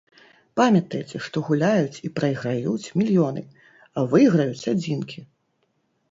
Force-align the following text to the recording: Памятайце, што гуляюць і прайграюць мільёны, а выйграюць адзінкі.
Памятайце, 0.59 1.19
што 1.25 1.41
гуляюць 1.49 1.99
і 2.07 2.09
прайграюць 2.19 2.91
мільёны, 3.01 3.43
а 3.97 4.05
выйграюць 4.15 4.69
адзінкі. 4.73 5.19